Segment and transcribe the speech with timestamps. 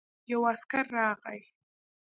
[0.31, 1.41] يو عسکر راغی.